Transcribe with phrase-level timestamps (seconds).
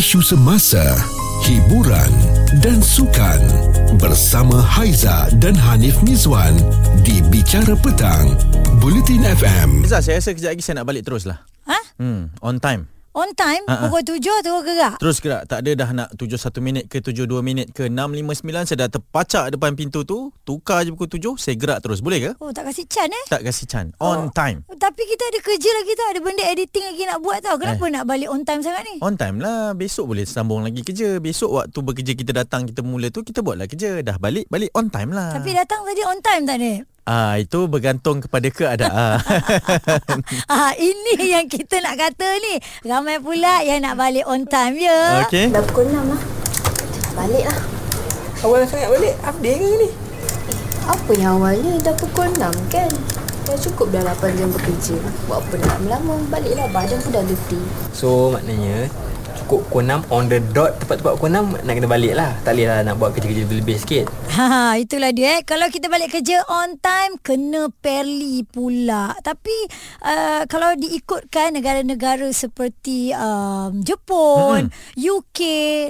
[0.00, 0.80] isu semasa,
[1.44, 2.08] hiburan
[2.64, 3.36] dan sukan
[4.00, 6.56] bersama Haiza dan Hanif Mizwan
[7.04, 8.32] di Bicara Petang,
[8.80, 9.84] Bulletin FM.
[9.84, 11.44] Zah, saya rasa kejap lagi saya nak balik terus lah.
[11.68, 12.00] Ha?
[12.00, 12.88] Hmm, on time.
[13.10, 13.90] On time ha.
[13.90, 14.94] pukul tujuh tu gerak.
[15.02, 15.42] Terus gerak.
[15.50, 18.70] Tak ada dah nak 71 minit ke 72 minit ke 6.59.
[18.70, 20.30] Saya dah terpacak depan pintu tu.
[20.46, 21.34] Tukar je pukul 7.
[21.34, 21.98] Saya gerak terus.
[21.98, 22.30] Boleh ke?
[22.38, 23.24] Oh tak kasih can eh.
[23.26, 23.90] Tak kasih can.
[23.98, 24.62] On time.
[24.70, 27.82] Oh, tapi kita ada kerja lagi tau Ada benda editing lagi nak buat tau Kenapa
[27.82, 27.90] Eh.
[27.90, 29.74] nak balik on time sangat ni On time lah.
[29.74, 31.18] Besok boleh sambung lagi kerja.
[31.18, 34.06] Besok waktu bekerja kita datang, kita mula tu, kita buatlah kerja.
[34.06, 35.34] Dah balik, balik on time lah.
[35.34, 36.78] Tapi datang tadi on time tak ni
[37.10, 39.18] Ah Itu bergantung kepada keadaan.
[40.54, 42.62] ah, Ini yang kita nak kata ni.
[42.86, 45.26] Ramai pula yang nak balik on time ya.
[45.26, 45.50] Okey.
[45.50, 46.22] Dah pukul 6 lah.
[47.02, 47.58] Dah balik lah.
[48.46, 49.14] Awal sangat balik.
[49.42, 49.90] Day ke ni?
[50.86, 51.82] Apa yang awal ni?
[51.82, 52.90] Dah pukul 6 kan?
[53.42, 54.94] Dah cukup dah 8 jam bekerja.
[55.26, 55.66] Buat apa nak?
[55.90, 56.14] Lama-lama.
[56.30, 58.86] Baliklah badan pun dah letih So maknanya
[59.50, 62.70] Cukup pukul 6 On the dot Tepat-tepat pukul 6 Nak kena balik lah Tak boleh
[62.70, 65.40] lah nak buat kerja-kerja lebih-lebih sikit Ha, itulah dia eh.
[65.42, 69.10] Kalau kita balik kerja on time kena perli pula.
[69.26, 69.52] Tapi
[70.06, 74.94] uh, kalau diikutkan negara-negara seperti um, Jepun, hmm.
[74.94, 75.40] UK,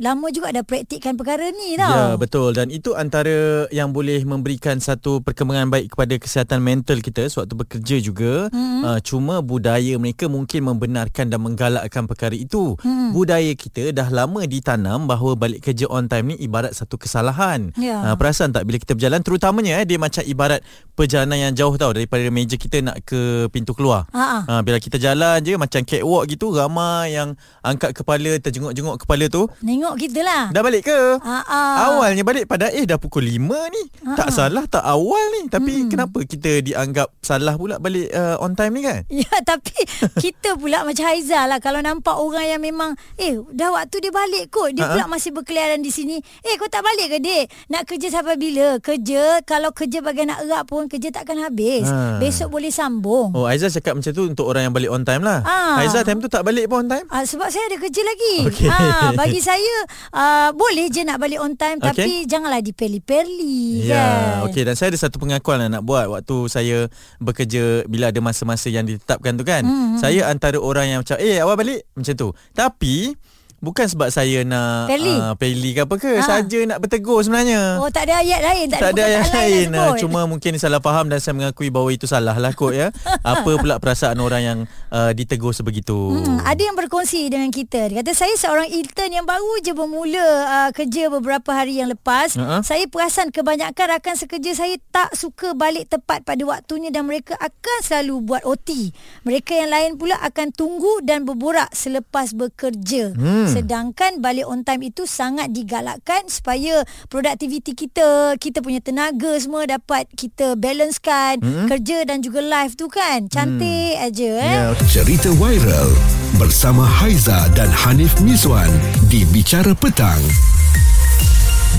[0.01, 1.93] lama juga dah praktikkan perkara ni tau.
[1.93, 7.29] Ya betul dan itu antara yang boleh memberikan satu perkembangan baik kepada kesihatan mental kita
[7.29, 8.49] sewaktu bekerja juga.
[8.51, 8.83] Mm-hmm.
[8.89, 12.73] Uh, cuma budaya mereka mungkin membenarkan dan menggalakkan perkara itu.
[12.81, 13.13] Mm.
[13.13, 17.73] Budaya kita dah lama ditanam bahawa balik kerja on time ni ibarat satu kesalahan.
[17.79, 18.03] Ya.
[18.03, 20.61] Uh, perasan tak bila kita berjalan terutamanya eh dia macam ibarat
[20.95, 24.05] perjalanan yang jauh tau daripada meja kita nak ke pintu keluar.
[24.13, 24.45] Ha-ha.
[24.45, 27.33] Ha, bila kita jalan je macam catwalk gitu ramai yang
[27.65, 29.49] angkat kepala terjenguk-jenguk kepala tu.
[29.65, 30.53] Nengok kita lah.
[30.53, 31.01] Dah balik ke?
[31.25, 31.97] Ah.
[31.97, 33.41] Awalnya balik pada eh dah pukul 5
[33.73, 33.83] ni.
[34.05, 34.35] Ah, Tak ah.
[34.35, 35.49] salah tak awal ni.
[35.49, 35.89] Tapi hmm.
[35.89, 39.03] kenapa kita dianggap salah pula balik uh, on time ni kan?
[39.21, 39.75] Ya tapi
[40.17, 44.49] kita pula macam Haizal lah Kalau nampak orang yang memang Eh dah waktu dia balik
[44.49, 44.95] kot Dia Ha-ha.
[44.95, 48.77] pula masih berkeliaran di sini Eh kau tak balik ke dek Nak kerja sampai bila
[48.79, 52.19] Kerja Kalau kerja bagian nak erat pun Kerja takkan habis Ha.
[52.19, 55.41] Besok boleh sambung Oh Aizal cakap macam tu untuk orang yang balik on time lah.
[55.43, 55.81] Ah.
[55.81, 57.07] Aizal time tu tak balik pun on time?
[57.09, 58.35] Ah, sebab saya ada kerja lagi.
[58.47, 58.69] Okey.
[58.69, 59.75] Ah, bagi saya
[60.11, 61.89] ah, boleh je nak balik on time Okey.
[61.91, 64.47] tapi janganlah diperli-perli Ya, kan.
[64.47, 66.77] okey dan saya ada satu pengakuan yang nak buat waktu saya
[67.19, 69.63] bekerja bila ada masa-masa yang ditetapkan tu kan.
[69.63, 72.29] Hmm, Saya antara orang yang macam eh awal balik macam tu.
[72.53, 73.15] Tapi
[73.61, 75.13] bukan sebab saya nak Perli.
[75.13, 76.25] uh, ke apa ke, Ha.
[76.27, 77.77] saja nak bertegur sebenarnya.
[77.77, 80.01] Oh tak ada ayat lain, tak, tak ada perkataan lain nak Ah, sebut.
[80.01, 82.89] Cuma mungkin salah faham Dan saya mengakui bahawa itu salah lah kot ya
[83.23, 87.87] Apa pula perasaan orang yang uh, Ditegur sebegitu Hmm, ada yang berkongsi dengan kita.
[87.87, 92.35] Dia kata saya seorang intern yang baru je bermula uh, kerja beberapa hari yang lepas.
[92.35, 92.63] Ha-ha.
[92.63, 97.79] Saya perasan kebanyakan rakan sekerja saya tak suka balik tepat pada waktunya dan mereka akan
[97.81, 98.91] selalu buat OT.
[99.23, 103.13] Mereka yang lain pula akan tunggu dan berborak selepas bekerja.
[103.13, 103.50] Hmm.
[103.53, 110.07] Sedangkan balik on time itu sangat digalakkan supaya produktiviti kita, kita punya tenaga semua dapat
[110.13, 111.67] kita balancekan Hmm.
[111.67, 113.27] kerja dan juga live tu kan.
[113.27, 114.55] Cantik aja eh.
[114.57, 115.91] Ya, Cerita viral
[116.37, 118.71] bersama Haiza dan Hanif Mizwan
[119.07, 120.21] di Bicara Petang,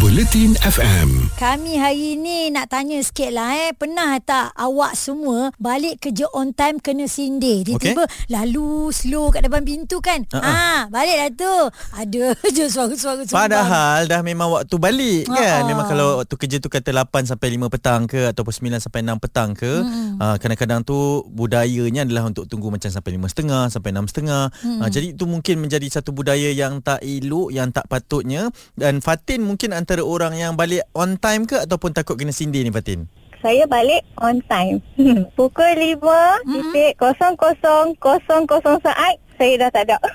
[0.01, 1.29] Bulletin FM.
[1.37, 3.69] Kami hari ni nak tanya sikit lah eh.
[3.69, 7.61] Pernah tak awak semua balik kerja on time kena sindir?
[7.61, 10.25] Tiba-tiba lalu slow kat depan pintu kan?
[10.33, 10.41] Ha-ha.
[10.41, 11.55] Ah, balik dah tu.
[11.93, 12.23] Ada
[12.57, 13.45] je suara-suara sumbang.
[13.45, 15.69] Padahal dah memang waktu balik kan Ha-ha.
[15.69, 19.21] Memang kalau waktu kerja tu kata 8 sampai 5 petang ke Ataupun 9 sampai 6
[19.21, 20.17] petang ke Hmm.
[20.17, 20.97] uh, Kadang-kadang tu
[21.29, 24.81] budayanya adalah untuk tunggu macam sampai 5.30 Sampai 6.30 Hmm.
[24.81, 29.45] uh, Jadi itu mungkin menjadi satu budaya yang tak elok Yang tak patutnya Dan Fatin
[29.45, 33.65] mungkin antara orang yang balik on time ke Ataupun takut kena sindir ni Fatin Saya
[33.65, 34.79] balik on time.
[35.35, 35.97] Pukul 5
[36.45, 39.97] titik kosong kosong kosong kosong saat saya dah tak ada.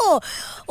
[0.00, 0.20] Oh,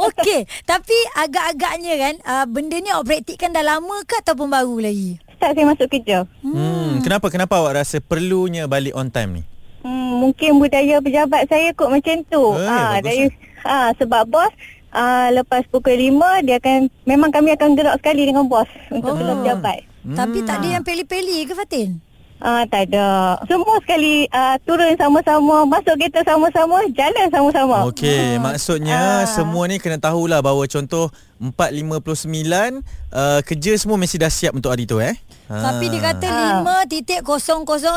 [0.05, 0.45] okey.
[0.65, 5.17] Tapi agak-agaknya kan, uh, benda ni awak praktikkan dah lama ke ataupun baru lagi?
[5.33, 6.25] Start saya masuk kerja.
[6.41, 7.01] hmm.
[7.01, 9.43] Kenapa kenapa awak rasa perlunya balik on time ni
[9.79, 12.43] Hmm, mungkin budaya pejabat saya kot macam tu.
[12.53, 13.25] Eh, Ah, bagus dari
[13.63, 14.51] ah sebab bos
[14.89, 18.97] ah lepas pukul 5 dia akan memang kami akan gerak sekali dengan bos Oh.
[18.97, 19.37] untuk oh.
[19.43, 19.85] pejabat.
[19.99, 22.08] Tapi tak ada yang peli-peli ke Fatin?
[22.39, 23.35] Ah tak ada.
[23.45, 27.77] Semua sekali ah, turun sama-sama, masuk kereta sama-sama, jalan sama-sama.
[27.91, 29.27] Okey, maksudnya Ah.
[29.27, 34.83] semua ni kena tahulah bahawa contoh 4.59 uh, kerja semua mesti dah siap untuk hari
[34.83, 35.15] tu eh.
[35.47, 36.83] Tapi dia kata Ah.
[36.85, 37.25] 5.00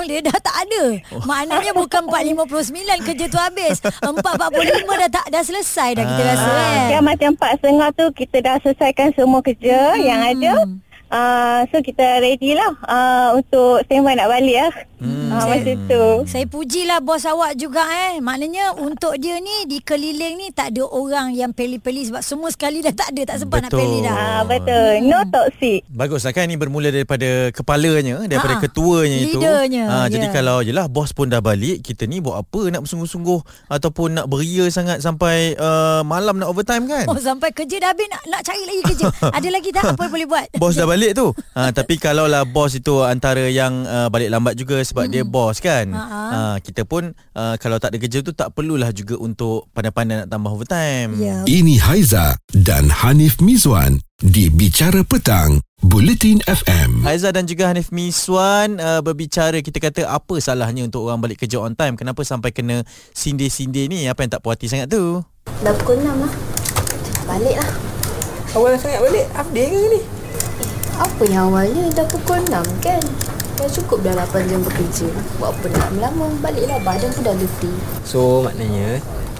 [0.05, 0.85] dia dah tak ada.
[1.13, 1.23] Oh.
[1.23, 2.75] Maknanya bukan 4.59
[3.05, 3.77] kerja tu habis.
[3.79, 4.23] 4.45
[4.99, 6.29] dah tak dah selesai dah kita Ah.
[6.29, 6.79] rasa kan.
[6.89, 10.03] Kan macam 4.30 tu kita dah selesaikan semua kerja hmm.
[10.03, 10.53] yang ada.
[11.13, 14.73] Uh, so kita ready lah uh, untuk standby nak balik lah.
[14.97, 15.29] Hmm.
[15.29, 16.05] Uh, masa tu.
[16.25, 18.17] Saya pujilah bos awak juga eh.
[18.17, 22.81] Maknanya untuk dia ni di keliling ni tak ada orang yang peli-peli sebab semua sekali
[22.81, 23.81] dah tak ada tak sempat nak Betul.
[23.83, 24.15] peli dah.
[24.15, 24.93] Ah betul.
[25.05, 25.85] No toxic.
[25.87, 29.37] Baguslah kan ni bermula daripada kepalanya daripada Ha, ketuanya itu.
[29.37, 30.33] leadernya, Ha, jadi ya.
[30.33, 34.65] kalau jelah bos pun dah balik, kita ni buat apa nak bersungguh-sungguh ataupun nak beria
[34.69, 37.05] sangat sampai uh, malam nak overtime kan?
[37.05, 39.07] Oh sampai kerja dah habis nak, nak cari lagi kerja.
[39.37, 40.47] ada lagi tak apa boleh buat?
[40.57, 41.35] Bos dah balik tu.
[41.59, 45.59] Ha, tapi kalau lah bos itu antara yang uh, balik lambat juga sebab dia bos
[45.59, 45.91] kan.
[45.91, 46.23] Ha, ha.
[46.31, 50.29] Ha, kita pun uh, kalau tak ada kerja tu tak perlulah juga untuk pandai-pandai nak
[50.31, 51.19] tambah overtime.
[51.19, 51.43] Ya.
[51.43, 57.03] Ini Haiza dan Hanif Mizwan di Bicara Petang, Bulletin FM.
[57.03, 61.59] Haiza dan juga Hanif Miswan uh, berbicara kita kata apa salahnya untuk orang balik kerja
[61.59, 61.99] on time.
[61.99, 64.07] Kenapa sampai kena sindir-sindir ni?
[64.07, 65.19] Apa yang tak puas hati sangat tu?
[65.67, 66.33] Dah pukul 6 lah.
[67.27, 67.71] Balik lah.
[68.53, 69.27] Awal sangat balik.
[69.35, 70.22] Update ke ni?
[70.95, 73.03] Apa yang awalnya dah pukul 6 kan?
[73.53, 75.07] Dah cukup dah 8 jam bekerja.
[75.37, 77.77] Buat apa nak lama Baliklah badan pun dah letih.
[78.03, 78.99] So maknanya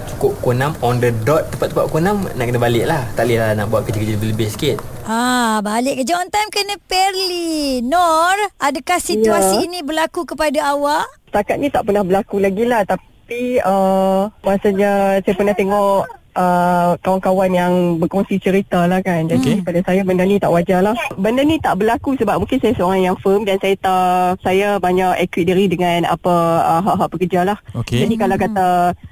[0.09, 3.03] cukup pukul 6 on the dot tepat-tepat pukul 6 nak kena balik lah.
[3.13, 4.77] Tak boleh lah nak buat kerja-kerja lebih-lebih sikit.
[5.03, 7.83] Ah, balik kerja on time kena perli.
[7.83, 9.65] Nor, adakah situasi Ya.
[9.67, 11.11] ini berlaku kepada awak?
[11.27, 16.05] Setakat ni tak pernah berlaku lagi lah tapi uh, maksudnya saya pernah tengok
[16.37, 19.29] uh, kawan-kawan yang berkongsi cerita lah kan.
[19.29, 19.65] Jadi okay.
[19.65, 20.95] pada saya benda ni tak wajar lah.
[21.17, 25.29] Benda ni tak berlaku sebab mungkin saya seorang yang firm dan saya tak saya banyak
[25.29, 26.35] equip diri dengan apa
[26.65, 27.59] uh, hak-hak pekerja lah.
[27.77, 28.05] Okey.
[28.05, 28.67] jadi kalau kata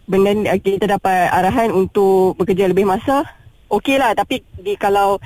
[0.09, 3.25] benda ni, uh, kita dapat arahan untuk bekerja lebih masa
[3.69, 4.17] okey lah.
[4.17, 5.21] Tapi di, kalau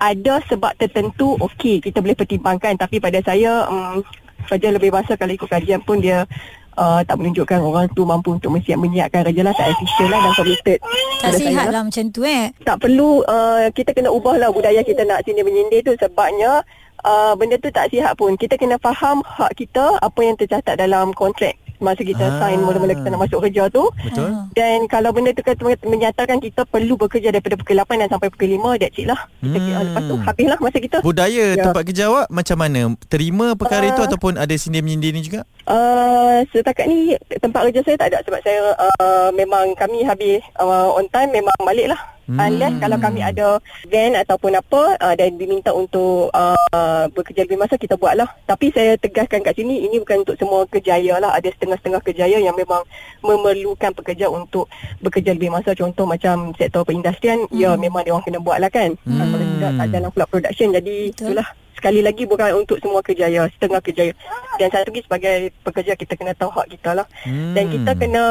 [0.00, 2.76] ada sebab tertentu okey kita boleh pertimbangkan.
[2.76, 4.00] Tapi pada saya um,
[4.44, 6.28] kerja lebih masa kalau ikut kajian pun dia
[6.76, 10.32] uh, tak menunjukkan orang tu mampu untuk menyiap menyiapkan kerja lah tak efisien lah dan
[10.36, 10.78] committed.
[11.22, 12.52] Tak sihat lah macam tu eh.
[12.62, 15.92] tak perlu uh, kita kena ubah lah budaya kita nak sindir menyindir tu.
[15.96, 16.62] Sebabnya
[17.02, 18.36] uh, benda tu tak sihat pun.
[18.36, 22.40] Kita kena faham hak kita apa yang tercatat dalam kontrak masa kita Ah.
[22.40, 24.30] sign mula-mula kita nak masuk kerja tu Betul?
[24.50, 28.48] dan kalau benda tu kata menyatakan kita perlu bekerja daripada pukul 8 dan sampai pukul
[28.50, 29.84] 5 that's it lah kita, Hmm.
[29.84, 31.62] lepas tu habislah masa kita Budaya Ya.
[31.62, 32.80] tempat kerja awak macam mana?
[33.06, 33.92] Terima perkara Ah.
[33.92, 35.44] itu ataupun ada sindir-menyindir ni juga?
[35.64, 40.88] Uh, setakat ni tempat kerja saya tak ada sebab saya uh, memang kami habis uh,
[40.90, 42.00] on time memang balik lah.
[42.24, 42.40] Hmm.
[42.40, 47.76] Unless kalau kami ada van ataupun apa uh, dan diminta untuk uh, bekerja lebih masa
[47.76, 48.28] kita buat lah.
[48.48, 51.36] Tapi saya tegaskan kat sini ini bukan untuk semua kerjaya lah.
[51.36, 52.84] Ada setengah-setengah kerjaya yang memang
[53.20, 54.68] memerlukan pekerja untuk
[55.04, 55.76] bekerja lebih masa.
[55.76, 57.56] Contoh macam sektor perindustrian hmm.
[57.56, 58.96] ya memang dia orang kena buat lah kan.
[59.04, 59.20] Hmm.
[59.20, 61.32] Kalau tidak tak dalam pula production jadi Betul.
[61.32, 61.48] itulah
[61.84, 64.16] sekali lagi bukan untuk semua kerjaya, setengah kerjaya.
[64.56, 65.36] Dan satu lagi sebagai
[65.68, 67.04] pekerja kita kena tahu hak kita lah.
[67.28, 67.52] Hmm.
[67.52, 68.24] Dan kita kena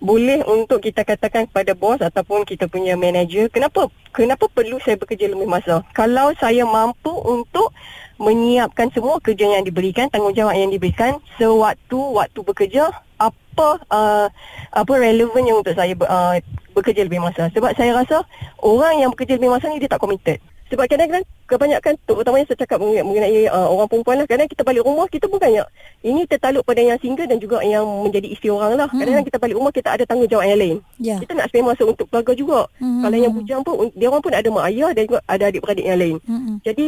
[0.00, 5.28] boleh untuk kita katakan kepada bos ataupun kita punya manager, kenapa kenapa perlu saya bekerja
[5.28, 5.84] lebih masa?
[5.92, 7.76] Kalau saya mampu untuk
[8.16, 12.88] menyiapkan semua kerja yang diberikan, tanggungjawab yang diberikan sewaktu waktu bekerja,
[13.20, 14.32] apa uh,
[14.72, 16.40] apa relevan yang untuk saya uh,
[16.72, 17.52] bekerja lebih masa.
[17.52, 18.24] Sebab saya rasa
[18.64, 20.40] orang yang bekerja lebih masa ni dia tak committed.
[20.74, 24.82] Sebab kadang-kadang kebanyakan terutamanya saya cakap mengenai, mengenai uh, orang perempuan lah kadang kita balik
[24.82, 25.62] rumah kita pun banyak
[26.02, 29.54] ini tertaluk pada yang single dan juga yang menjadi isteri orang lah kadang-kadang kita balik
[29.54, 31.16] rumah kita ada tanggungjawab yang lain Ya.
[31.22, 33.06] kita nak spend masa untuk keluarga juga Hmm.
[33.06, 35.98] kalau yang bujang pun dia orang pun ada mak ayah dan juga ada adik-beradik yang
[36.00, 36.56] lain Hmm.
[36.66, 36.86] jadi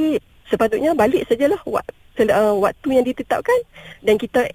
[0.51, 3.59] sepatutnya balik sajalah uh, waktu yang ditetapkan
[4.03, 4.51] dan kita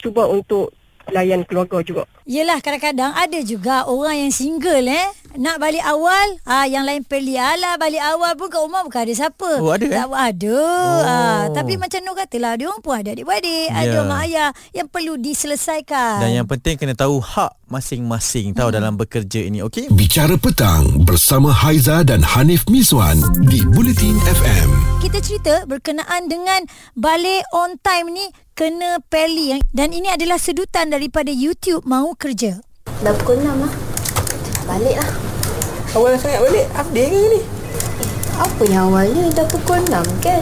[0.00, 0.72] cuba untuk
[1.08, 6.62] layan keluarga juga Yelah kadang-kadang ada juga orang yang single eh nak balik awal ah
[6.64, 9.50] yang lain pilih alah balik awal pun kat rumah bukan ada siapa.
[9.58, 9.90] Oh, ada, eh?
[9.90, 10.58] Tak ada.
[10.62, 11.02] Oh.
[11.02, 14.06] Ah tapi macam Nur katalah dia orang pun ada adik-beradik, ada Ya.
[14.06, 16.22] mak ayah yang perlu diselesaikan.
[16.22, 19.90] Dan yang penting kena tahu hak masing-masing tahu dalam bekerja ini, okey?
[19.90, 24.68] Bicara Petang bersama Haiza dan Hanif Miswan di Bulletin FM.
[25.02, 26.62] kita cerita berkenaan dengan
[26.94, 28.30] balik on time ni
[28.62, 32.62] kena peli yang- dan ini adalah sedutan daripada YouTube mau kerja.
[33.02, 33.72] Dah pukul 6 lah.
[34.70, 35.10] Balik lah.
[35.98, 36.70] Awal sangat balik.
[36.78, 37.40] Update ke ni?
[38.38, 40.38] Apa yang awalnya dah pukul 6 kan?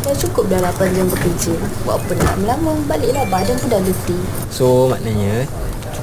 [0.00, 1.52] Dah cukup dah 8 jam bekerja.
[1.84, 4.22] Buat apa nak lama Baliklah badan pun dah letih.
[4.48, 5.44] So maknanya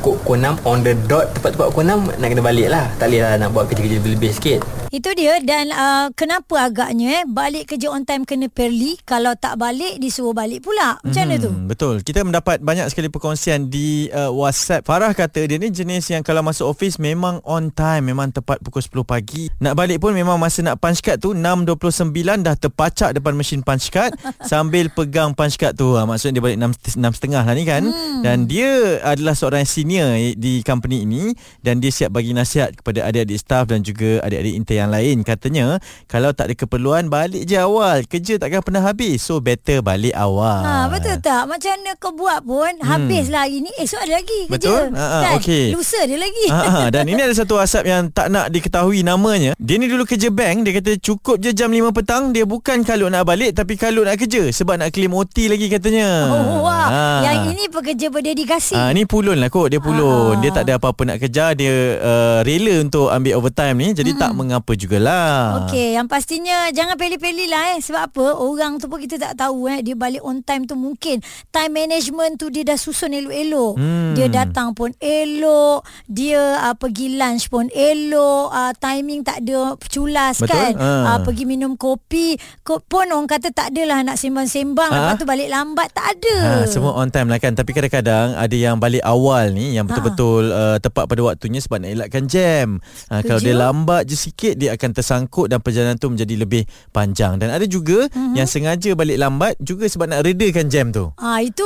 [0.05, 2.85] cukup pukul 6 on the dot tepat-tepat pukul 6 nak kena balik lah.
[3.01, 4.61] Tak boleh lah nak buat kerja-kerja lebih-lebih sikit.
[4.93, 9.57] Itu dia dan uh, kenapa agaknya eh balik kerja on time kena perli kalau tak
[9.57, 11.01] balik disuruh balik pula.
[11.01, 11.49] Macam mana tu?
[11.49, 11.95] Hmm, betul.
[12.05, 14.85] Kita mendapat banyak sekali perkongsian di uh, WhatsApp.
[14.85, 18.85] Farah kata dia ni jenis yang kalau masuk office memang on time, memang tepat pukul
[18.85, 19.49] 10 pagi.
[19.57, 23.89] Nak balik pun memang masa nak punch card tu 6.29 dah terpacak depan mesin punch
[23.89, 24.13] card
[24.53, 25.97] sambil pegang punch card tu.
[25.97, 27.83] Ha, maksudnya dia balik 6, 6.30 lah ni kan.
[27.83, 28.21] Hmm.
[28.21, 31.31] Dan dia adalah seorang senior senior di company ini
[31.63, 35.15] dan dia siap bagi nasihat kepada adik-adik staff dan juga adik-adik intern yang lain.
[35.23, 35.65] Katanya
[36.11, 38.03] kalau tak ada keperluan balik je awal.
[38.03, 39.23] Kerja takkan pernah habis.
[39.23, 40.61] So better balik awal.
[40.63, 41.47] Ha, betul tak?
[41.47, 42.83] Macam mana kau buat pun hmm.
[42.83, 43.71] habislah hari ni.
[43.79, 44.51] Esok ada lagi kerja.
[44.51, 44.83] Betul?
[44.91, 45.33] Ha, ha, kan?
[45.39, 45.65] okey.
[45.71, 46.45] Lusa dia lagi.
[46.51, 49.55] Ha, ha, dan ini ada satu asap yang tak nak diketahui namanya.
[49.55, 53.07] Dia ni dulu kerja bank, dia kata cukup je jam 5 petang, dia bukan kalau
[53.07, 56.09] nak balik tapi kalau nak kerja sebab nak claim OT lagi katanya.
[56.27, 56.87] Oh, wah.
[56.89, 57.03] Ha.
[57.25, 58.75] Yang ini pekerja berdedikasi.
[58.75, 60.39] Ah ni pulun lah kot Dia pulun Ah.
[60.39, 64.31] Dia tak ada apa-apa nak kejar Dia uh, rela untuk ambil overtime ni Jadi tak
[64.31, 67.79] mengapa jugalah Okey, yang pastinya jangan peli-peli lah eh.
[67.79, 68.25] Sebab apa?
[68.35, 69.79] Orang tu pun kita tak tahu eh.
[69.79, 73.73] Dia balik on time tu mungkin time management tu dia dah susun elok-elok.
[73.75, 74.13] Hmm.
[74.13, 75.81] Dia datang pun elok.
[76.05, 78.45] Dia uh, pergi lunch pun elok.
[78.49, 80.51] Uh, timing tak ada culas Betul.
[80.51, 80.71] kan.
[80.75, 81.05] Ah.
[81.07, 84.89] Uh, pergi minum kopi ko- pun orang kata tak adalah nak sembang-sembang.
[84.89, 84.97] Ah.
[85.07, 85.87] Lepas tu balik lambat.
[85.91, 86.35] Tak ada.
[86.37, 90.43] Ha, semua on time lah kan Tapi kadang-kadang Ada yang balik awal ni Yang betul-betul
[90.47, 92.77] uh, Tepat pada waktunya Sebab nak elakkan jam.
[93.07, 97.39] Ha, Kalau dia lambat je sikit Dia akan tersangkut Dan perjalanan tu menjadi lebih panjang.
[97.39, 98.35] Dan ada juga Mhm.
[98.35, 101.09] Yang sengaja balik lambat Juga sebab nak redakan jam tu.
[101.15, 101.63] Ah itu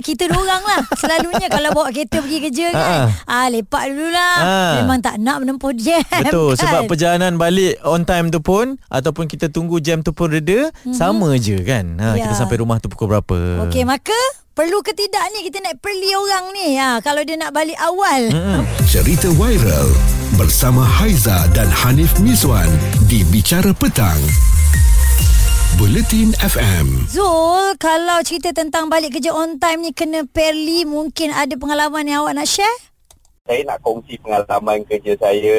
[0.00, 2.84] kita dua orang lah Selalunya kalau bawa kereta pergi kerja kan
[3.28, 4.72] ah, Lepak dululah Ah.
[4.82, 6.60] Memang tak nak menempuh jam Betul kan?
[6.64, 10.96] Sebab perjalanan balik On time tu pun Ataupun kita tunggu jam tu pun reda mm-hmm.
[10.96, 12.26] Sama je kan ha, Ya.
[12.26, 14.16] Kita sampai rumah tu pukul berapa Okey, maka
[14.52, 18.28] perlu ke tidak ni kita nak perli orang ni ha, kalau dia nak balik awal.
[18.28, 18.60] Hmm.
[18.92, 19.88] Cerita viral
[20.36, 22.68] bersama Haiza dan Hanif Miswan
[23.08, 24.20] di Bicara Petang.
[25.80, 27.08] Buletin FM.
[27.08, 32.24] Zul, kalau cerita tentang balik kerja on time ni kena perli, mungkin ada pengalaman yang
[32.24, 32.92] awak nak share?
[33.42, 35.58] saya nak kongsi pengalaman kerja saya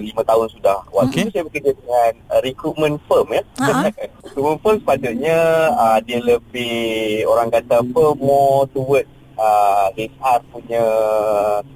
[0.00, 0.80] lima tahun sudah.
[0.88, 1.22] Waktu okay.
[1.28, 3.42] tu saya bekerja dengan uh, recruitment firm ya.
[3.60, 3.92] Ha-ha.
[4.24, 5.38] recruitment firm sepatutnya
[5.76, 10.84] uh, dia lebih orang kata apa more towards uh, HR punya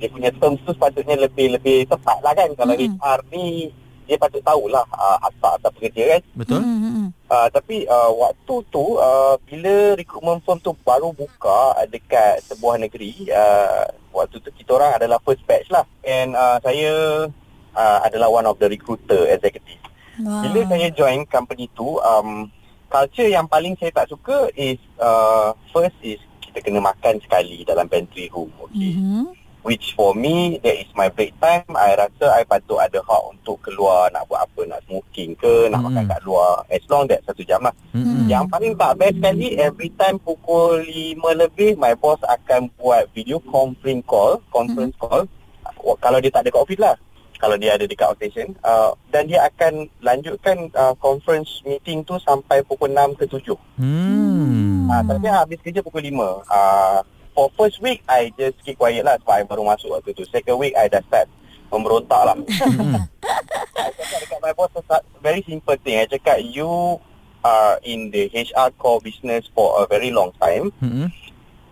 [0.01, 2.49] dia punya terms tu sepatutnya lebih lebih tepat lah kan.
[2.57, 2.97] Kalau Hmm.
[2.97, 3.69] HR ni
[4.05, 6.23] dia patut tahulah uh, asal asal pekerja kan.
[6.37, 6.61] Betul?
[6.61, 7.09] Hmm, hmm, hmm.
[7.29, 13.29] Uh, tapi uh, waktu tu uh, bila recruitment firm tu baru buka dekat sebuah negeri
[13.33, 17.27] uh, waktu tu kita orang adalah first batch lah and uh, saya
[17.75, 19.81] uh, adalah one of the recruiter executive.
[20.23, 20.47] Wah.
[20.47, 22.47] Bila saya join company tu um,
[22.95, 27.91] culture yang paling saya tak suka is uh, first is kita kena makan sekali dalam
[27.91, 28.95] pantry room okay.
[28.95, 29.44] Mhm.
[29.65, 33.65] Which for me That is my break time I rasa I patut ada hak Untuk
[33.65, 35.89] keluar Nak buat apa Nak smoking ke Nak Hmm.
[35.89, 38.29] makan kat luar As long that Satu jam lah Mm-mm.
[38.29, 43.41] Yang paling tak best sekali Every time pukul 5 lebih My boss akan buat Video
[43.43, 45.25] conference call Conference call
[45.65, 46.97] uh, Kalau dia tak ada kat office lah
[47.35, 52.65] kalau dia ada dekat outstation uh, dan dia akan lanjutkan uh, conference meeting tu sampai
[52.65, 54.87] pukul 6 ke 7 Hmm.
[54.87, 56.41] Ah, tapi habis kerja pukul 5.
[56.47, 60.25] Ah, for first week, I just keep quiet lah sebab I baru masuk waktu tu.
[60.31, 61.27] Second week, I dah start
[61.69, 62.37] memberontak lah.
[62.39, 64.71] I cakap dekat my boss,
[65.19, 65.99] very simple thing.
[65.99, 67.03] I cakap, you
[67.43, 70.71] are in the HR core business for a very long time.
[70.81, 71.11] Mm-mm.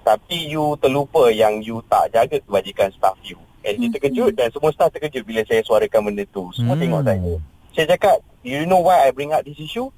[0.03, 3.39] Tapi you terlupa yang you tak jaga kebajikan staff you.
[3.63, 6.51] And dia terkejut dan semua staff terkejut bila saya suarakan benda tu.
[6.51, 6.83] Semua Hmm.
[6.83, 7.33] tengok saya.
[7.73, 9.89] Saya cakap, you know why I bring up this issue?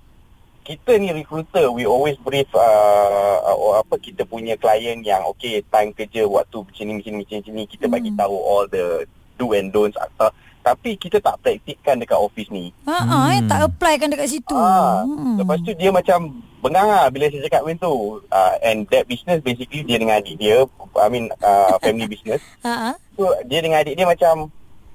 [0.64, 5.92] Kita ni recruiter, we always brief uh, uh, apa kita punya klien yang okay, time
[5.92, 7.64] kerja waktu macam ni, macam ni, macam ni.
[7.68, 8.18] Kita bagi Hmm.
[8.18, 9.04] tahu all the
[9.36, 9.92] do and don'ts.
[10.00, 10.32] Uh,
[10.64, 12.72] tapi kita tak praktikkan dekat office ni.
[12.88, 13.48] Ha ah, eh, Hmm.
[13.52, 14.56] tak apply kan dekat situ.
[14.56, 15.36] Ah, Hmm.
[15.36, 17.94] Lepas tu dia macam bengang lah bila saya cakap macam tu.
[18.32, 20.64] Uh, and that business basically dia dengan adik dia,
[20.96, 22.40] I mean uh, family business.
[22.64, 22.94] Ha ah.
[23.20, 24.48] So dia dengan adik dia macam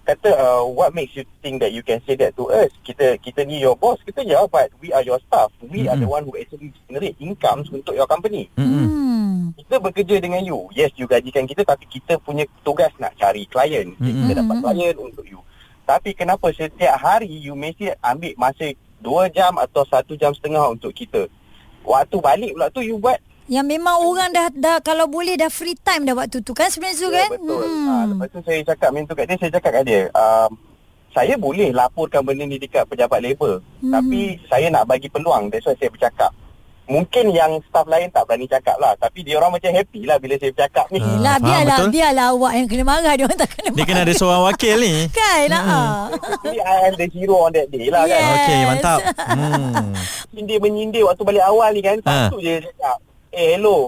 [0.10, 2.74] kata uh, what makes you think that you can say that to us?
[2.82, 4.02] Kita kita ni your boss.
[4.02, 5.54] Kita ya but we are your staff.
[5.62, 8.50] We are the one who actually generate incomes untuk your company.
[8.58, 8.86] Mm-mm.
[8.90, 9.38] Hmm.
[9.54, 10.66] Kita bekerja dengan you.
[10.74, 13.94] Yes, you gajikan kita tapi kita punya tugas nak cari klien.
[13.94, 14.26] Okay, Mm-mm.
[14.26, 15.42] kita dapat klien untuk you.
[15.86, 20.94] Tapi kenapa setiap hari you mesti ambil masa 2 jam atau 1 jam setengah untuk
[20.94, 21.30] kita?
[21.86, 23.18] Waktu balik pula tu you buat
[23.50, 26.96] Yang memang orang dah dah kalau boleh dah free time dah waktu tu kan sebenarnya
[26.96, 27.30] Zul Ya, kan?
[27.34, 27.60] betul.
[27.60, 27.84] Hmm.
[27.84, 30.50] Ha, lepas tu saya cakap tu kat dia, saya cakap kat dia, um,
[31.10, 33.58] saya boleh laporkan benda ni dekat pejabat labor.
[33.82, 33.90] Hmm.
[33.90, 33.94] Hmm.
[33.96, 36.30] Tapi saya nak bagi peluang, that's why saya bercakap.
[36.86, 38.98] Mungkin yang staff lain tak berani cakap lah.
[38.98, 40.98] Tapi dia orang macam happy lah bila saya bercakap ni.
[40.98, 41.06] Ah.
[41.08, 41.90] Yelah faham, biarlah betul.
[41.94, 43.86] biarlah awak yang kena marah dia orang tak kena Dia marah.
[43.86, 45.62] kena ada seorang wakil ni Kan lah.
[45.64, 46.02] ah.
[46.42, 48.18] Jadi I am the hero on that day lah Yeah.
[48.18, 48.34] kan.
[48.34, 49.00] Okey mantap
[49.38, 49.86] hmm.
[50.30, 51.98] Menyindir-menyindir waktu balik awal ni kan.
[52.02, 52.14] Ha.
[52.26, 52.98] Satu je dia cakap,
[53.40, 53.88] eh hello.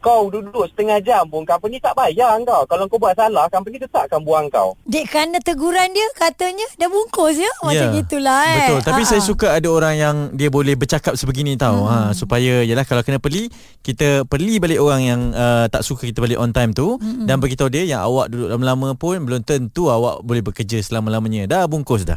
[0.00, 2.64] kau duduk setengah jam pun company tak bayar kau.
[2.64, 4.72] Kalau kau buat salah, company tetap akan buang kau.
[4.88, 7.52] Dek kerana teguran dia katanya dah bungkus ya.
[7.60, 8.56] Macam Ya, gitulah eh.
[8.64, 9.10] Betul Tapi Ha-ha.
[9.12, 13.20] saya suka ada orang yang Dia boleh bercakap sebegini tau ha, Supaya Yalah kalau kena
[13.20, 13.52] perli
[13.84, 17.68] Kita perli balik orang yang uh, Tak suka kita balik on time tu Dan beritahu
[17.68, 22.16] dia Yang awak duduk lama-lama pun Belum tentu awak boleh bekerja selama-lamanya Dah bungkus dah